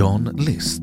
[0.00, 0.82] John List,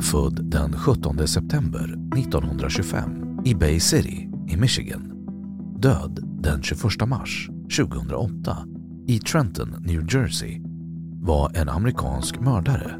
[0.00, 1.84] född den 17 september
[2.18, 5.12] 1925 i Bay City i Michigan.
[5.78, 8.56] Död den 21 mars 2008
[9.06, 10.60] i Trenton, New Jersey,
[11.20, 12.90] var en amerikansk mördare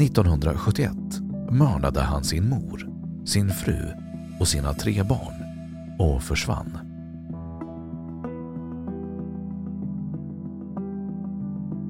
[0.00, 0.92] 1971
[1.50, 2.88] mördade han sin mor,
[3.24, 3.88] sin fru
[4.40, 5.34] och sina tre barn
[5.98, 6.78] och försvann.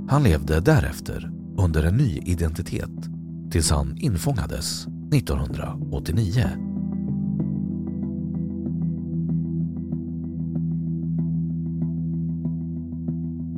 [0.09, 3.09] Han levde därefter under en ny identitet
[3.51, 6.45] tills han infångades 1989.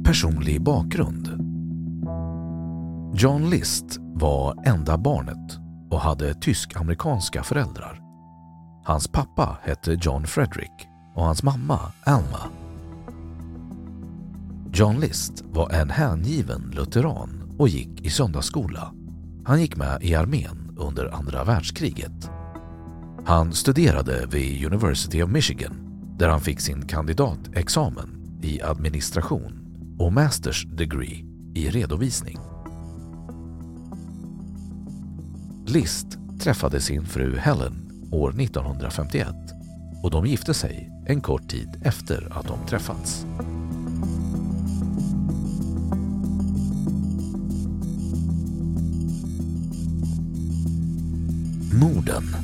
[0.04, 1.28] Personlig bakgrund
[3.14, 5.58] John List var enda barnet
[5.90, 8.00] och hade tysk-amerikanska föräldrar.
[8.84, 12.40] Hans pappa hette John Frederick och hans mamma Alma.
[14.72, 18.92] John List var en hängiven lutheran och gick i söndagsskola.
[19.44, 22.30] Han gick med i armén under andra världskriget.
[23.24, 25.74] Han studerade vid University of Michigan
[26.18, 29.52] där han fick sin kandidatexamen i administration
[29.98, 31.24] och masters degree
[31.54, 32.38] i redovisning.
[35.66, 36.06] List
[36.40, 39.28] träffade sin fru Helen år 1951
[40.02, 43.26] och de gifte sig en kort tid efter att de träffats.
[51.82, 52.36] Morden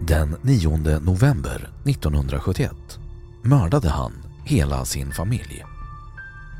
[0.00, 2.72] Den 9 november 1971
[3.42, 4.12] mördade han
[4.44, 5.64] hela sin familj.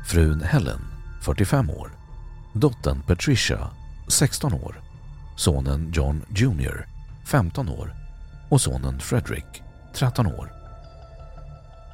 [0.07, 0.79] Frun Helen,
[1.21, 1.91] 45 år,
[2.53, 3.69] dottern Patricia,
[4.07, 4.81] 16 år,
[5.37, 6.87] sonen John Jr,
[7.25, 7.95] 15 år.
[8.49, 9.63] Och sonen Frederick,
[9.95, 10.51] 13 år.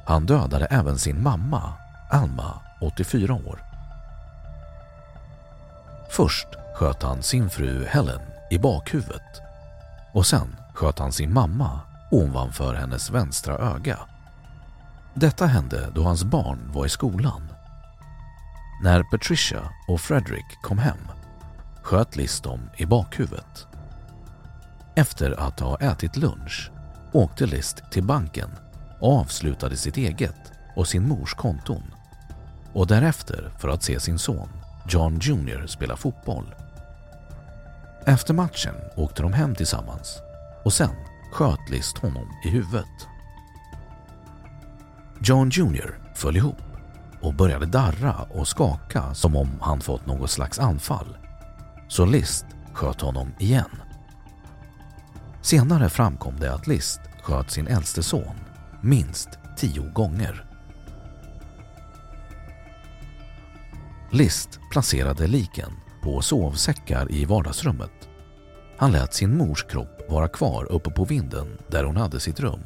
[0.06, 1.72] Han dödade även sin mamma,
[2.10, 3.73] Alma, 84 år.
[6.10, 8.20] Först sköt han sin fru Helen
[8.50, 9.42] i bakhuvudet
[10.12, 11.80] och sen sköt han sin mamma
[12.10, 13.98] ovanför hennes vänstra öga.
[15.14, 17.48] Detta hände då hans barn var i skolan
[18.82, 20.98] när Patricia och Frederick kom hem
[21.82, 23.66] sköt Liz dem i bakhuvudet.
[24.96, 26.70] Efter att ha ätit lunch
[27.12, 28.50] åkte List till banken
[29.00, 31.82] och avslutade sitt eget och sin mors konton
[32.72, 34.48] och därefter för att se sin son
[34.88, 36.54] John Jr spela fotboll.
[38.06, 40.18] Efter matchen åkte de hem tillsammans
[40.64, 40.94] och sen
[41.32, 43.06] sköt List honom i huvudet.
[45.20, 46.62] John Jr föll ihop
[47.20, 51.16] och började darra och skaka som om han fått något slags anfall.
[51.88, 53.70] Så List sköt honom igen.
[55.42, 58.36] Senare framkom det att List sköt sin äldste son
[58.80, 60.53] minst tio gånger.
[64.14, 65.72] List placerade liken
[66.02, 68.08] på sovsäckar i vardagsrummet.
[68.78, 72.60] Han lät sin mors kropp vara kvar uppe på vinden där hon hade sitt rum.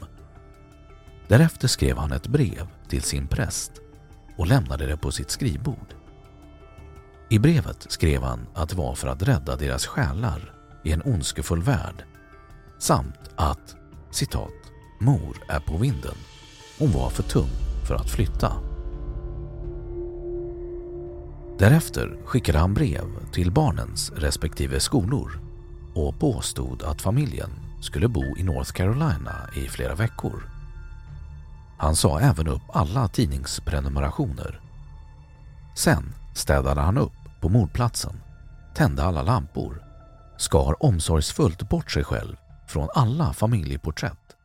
[1.28, 3.72] Därefter skrev han ett brev till sin präst
[4.36, 5.94] och lämnade det på sitt skrivbord.
[7.28, 10.52] I brevet skrev han att det var för att rädda deras själar
[10.84, 12.04] i en ondskefull värld
[12.78, 13.76] samt att
[14.10, 16.16] citat, mor är på vinden.
[16.78, 17.50] Hon var för tung
[17.88, 18.77] för att flytta.
[21.58, 25.40] Därefter skickade han brev till barnens respektive skolor
[25.94, 27.50] och påstod att familjen
[27.80, 30.42] skulle bo i North Carolina i flera veckor.
[31.78, 34.60] Han sa även upp alla tidningsprenumerationer.
[35.76, 38.20] Sen städade han upp på mordplatsen,
[38.74, 39.82] tände alla lampor,
[40.36, 42.36] skar omsorgsfullt bort sig själv
[42.68, 44.36] från alla familjeporträtt,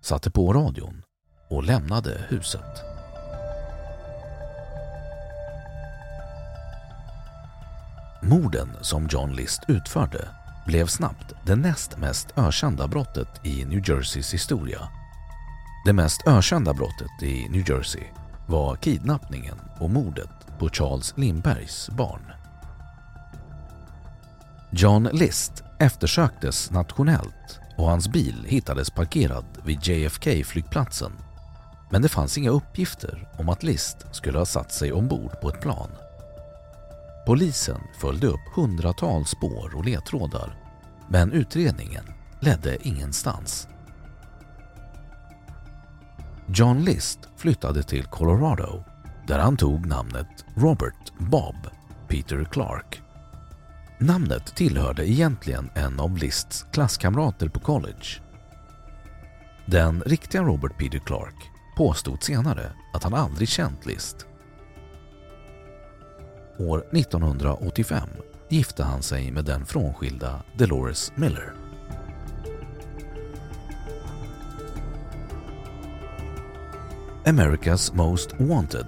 [0.00, 1.02] satte på radion
[1.48, 2.89] och lämnade huset.
[8.22, 10.28] Morden som John List utförde
[10.66, 14.88] blev snabbt det näst mest ökända brottet i New Jerseys historia.
[15.86, 18.02] Det mest ökända brottet i New Jersey
[18.46, 22.32] var kidnappningen och mordet på Charles Lindbergs barn.
[24.70, 31.12] John List eftersöktes nationellt och hans bil hittades parkerad vid JFK-flygplatsen.
[31.90, 35.60] Men det fanns inga uppgifter om att List skulle ha satt sig ombord på ett
[35.60, 35.90] plan.
[37.26, 40.56] Polisen följde upp hundratals spår och ledtrådar
[41.08, 42.04] men utredningen
[42.40, 43.68] ledde ingenstans.
[46.46, 48.84] John List flyttade till Colorado
[49.26, 51.56] där han tog namnet Robert Bob
[52.08, 53.02] Peter Clark.
[53.98, 58.06] Namnet tillhörde egentligen en av Lists klasskamrater på college.
[59.66, 64.26] Den riktiga Robert Peter Clark påstod senare att han aldrig känt List.
[66.60, 68.08] År 1985
[68.48, 71.54] gifte han sig med den frånskilda Dolores Miller.
[77.24, 78.86] America's Most Wanted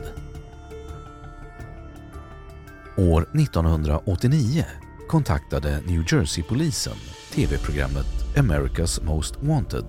[2.97, 4.65] År 1989
[5.09, 6.97] kontaktade New Jersey-polisen
[7.35, 9.85] tv-programmet America's Most Wanted,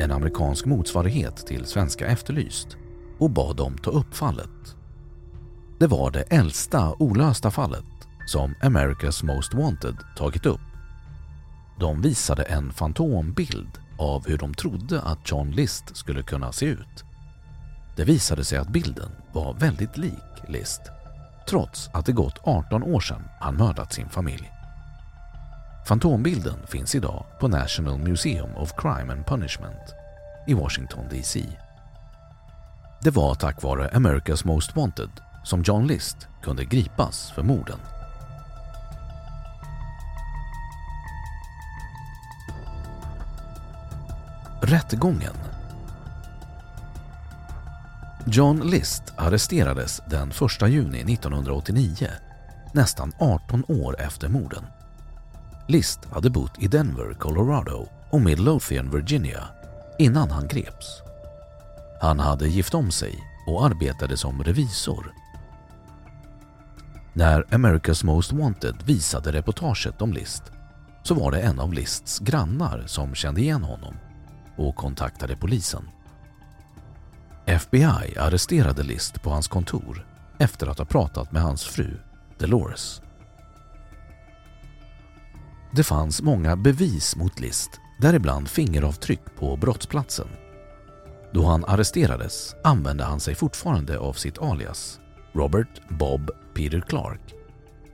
[0.00, 2.76] en amerikansk motsvarighet till Svenska Efterlyst,
[3.18, 4.77] och bad dem ta upp fallet.
[5.78, 7.84] Det var det äldsta olösta fallet
[8.26, 10.60] som America's Most Wanted tagit upp.
[11.80, 17.04] De visade en fantombild av hur de trodde att John List skulle kunna se ut.
[17.96, 20.80] Det visade sig att bilden var väldigt lik List
[21.48, 24.50] trots att det gått 18 år sedan han mördat sin familj.
[25.88, 29.94] Fantombilden finns idag på National Museum of Crime and Punishment
[30.46, 31.46] i Washington DC.
[33.02, 35.10] Det var tack vare America's Most Wanted
[35.48, 37.78] som John List kunde gripas för morden.
[44.62, 45.34] Rättegången
[48.26, 52.08] John List arresterades den 1 juni 1989,
[52.72, 54.66] nästan 18 år efter morden.
[55.68, 59.44] List hade bott i Denver, Colorado och Midlothian, Virginia
[59.98, 61.02] innan han greps.
[62.00, 65.12] Han hade gift om sig och arbetade som revisor.
[67.12, 70.42] När America's Most Wanted visade reportaget om List
[71.02, 73.94] så var det en av Lists grannar som kände igen honom
[74.56, 75.88] och kontaktade polisen.
[77.46, 80.06] FBI arresterade List på hans kontor
[80.38, 81.96] efter att ha pratat med hans fru
[82.38, 83.02] Dolores.
[85.72, 90.28] Det fanns många bevis mot List, däribland fingeravtryck på brottsplatsen.
[91.32, 95.00] Då han arresterades använde han sig fortfarande av sitt alias
[95.32, 97.20] Robert Bob Peter Clark.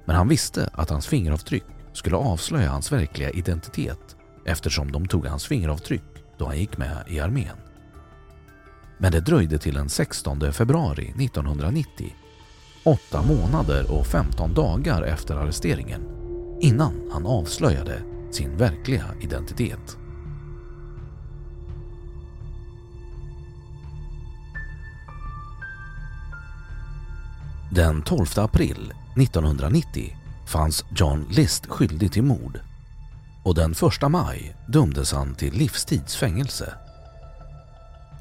[0.05, 5.47] Men han visste att hans fingeravtryck skulle avslöja hans verkliga identitet eftersom de tog hans
[5.47, 6.03] fingeravtryck
[6.39, 7.57] då han gick med i armén.
[8.99, 12.15] Men det dröjde till den 16 februari 1990,
[12.85, 16.03] åtta månader och 15 dagar efter arresteringen,
[16.61, 19.99] innan han avslöjade sin verkliga identitet.
[27.75, 30.17] Den 12 april 1990
[30.47, 32.61] fanns John List skyldig till mord
[33.45, 36.75] och den 1 maj dömdes han till livstids fängelse.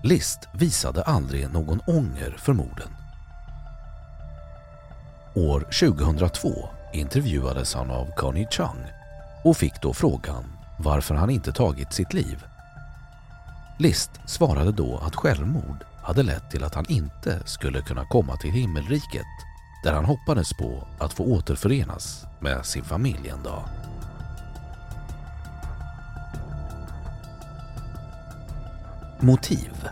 [0.04, 2.90] List visade aldrig någon ånger för morden.
[5.36, 8.86] År 2002 intervjuades han av Connie Chung
[9.44, 10.44] och fick då frågan
[10.80, 12.44] varför han inte tagit sitt liv.
[13.80, 18.52] List svarade då att självmord hade lett till att han inte skulle kunna komma till
[18.52, 19.26] himmelriket
[19.84, 23.64] där han hoppades på att få återförenas med sin familj en dag.
[29.20, 29.90] Motiv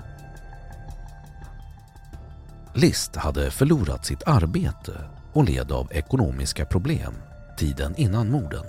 [2.74, 4.94] List hade förlorat sitt arbete
[5.34, 7.13] och led av ekonomiska problem
[7.58, 8.65] tiden innan morden.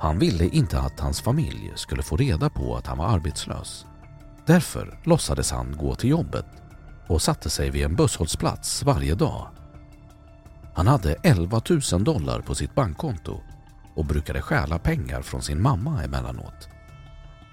[0.00, 3.86] Han ville inte att hans familj skulle få reda på att han var arbetslös.
[4.46, 6.46] Därför låtsades han gå till jobbet
[7.06, 9.48] och satte sig vid en busshållplats varje dag.
[10.74, 11.60] Han hade 11
[11.92, 13.40] 000 dollar på sitt bankkonto
[13.94, 16.68] och brukade stjäla pengar från sin mamma emellanåt.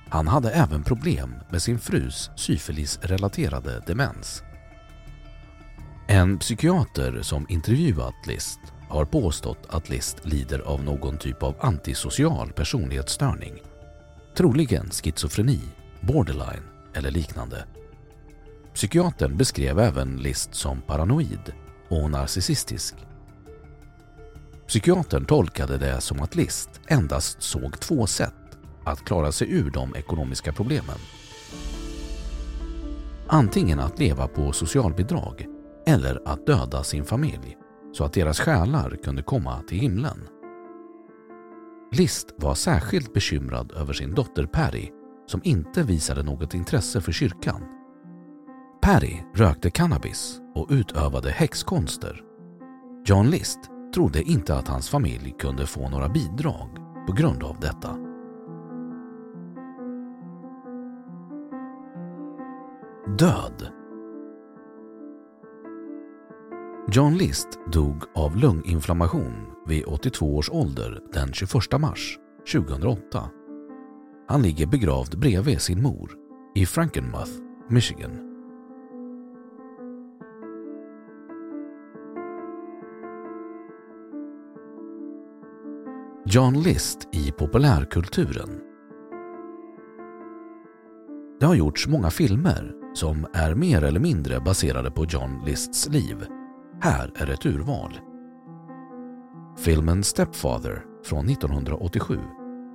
[0.09, 4.43] Han hade även problem med sin frus syfilisrelaterade demens.
[6.07, 8.59] En psykiater som intervjuat List
[8.89, 13.53] har påstått att List lider av någon typ av antisocial personlighetsstörning.
[14.35, 15.61] Troligen schizofreni,
[16.01, 17.65] borderline eller liknande.
[18.73, 21.53] Psykiatern beskrev även List som paranoid
[21.89, 22.95] och narcissistisk.
[24.67, 29.95] Psykiatern tolkade det som att List endast såg två sätt att klara sig ur de
[29.95, 30.97] ekonomiska problemen.
[33.27, 35.45] Antingen att leva på socialbidrag
[35.85, 37.57] eller att döda sin familj
[37.93, 40.27] så att deras själar kunde komma till himlen.
[41.91, 44.91] List var särskilt bekymrad över sin dotter Perry
[45.27, 47.61] som inte visade något intresse för kyrkan.
[48.81, 52.21] Perry rökte cannabis och utövade häxkonster.
[53.05, 53.59] John List
[53.93, 56.69] trodde inte att hans familj kunde få några bidrag
[57.07, 57.97] på grund av detta.
[63.17, 63.71] Död
[66.91, 69.33] John List dog av lunginflammation
[69.67, 72.17] vid 82 års ålder den 21 mars
[72.53, 73.29] 2008.
[74.27, 76.11] Han ligger begravd bredvid sin mor
[76.55, 77.31] i Frankenmuth,
[77.69, 78.29] Michigan.
[86.25, 88.59] John List i populärkulturen
[91.39, 96.25] Det har gjorts många filmer som är mer eller mindre baserade på John Lists liv
[96.81, 97.99] här är ett urval.
[99.57, 102.19] Filmen Stepfather från 1987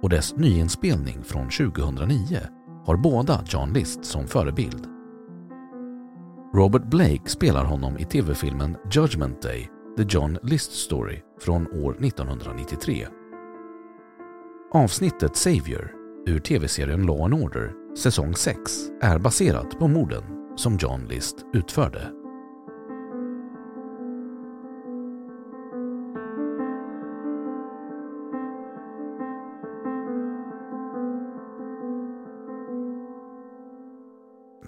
[0.02, 2.38] och dess nyinspelning från 2009
[2.86, 4.86] har båda John List som förebild.
[6.54, 13.06] Robert Blake spelar honom i tv-filmen Judgment Day, The John List Story från år 1993.
[14.72, 15.92] Avsnittet Savior
[16.26, 18.58] ur tv-serien Law and Order säsong 6
[19.00, 20.22] är baserat på morden
[20.56, 22.10] som John List utförde.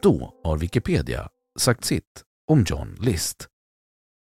[0.03, 1.29] Då har Wikipedia
[1.59, 3.49] sagt sitt om John List.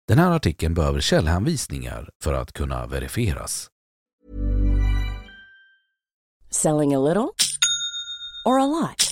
[0.09, 3.69] Den här artikeln behöver källhänvisningar för att kunna verifieras.
[6.51, 7.29] Selling a little
[8.45, 9.12] or a lot?